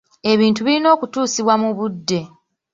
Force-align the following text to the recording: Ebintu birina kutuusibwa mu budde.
Ebintu 0.31 0.59
birina 0.65 0.91
kutuusibwa 0.99 1.53
mu 1.61 1.69
budde. 1.77 2.21